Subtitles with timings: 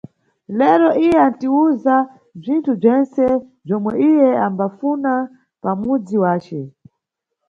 [0.59, 1.95] Lero, iye antiwuza
[2.39, 3.23] bzinthu bzentse
[3.65, 5.11] bzomwe iye ambafuna
[5.61, 6.59] pamudzi wace.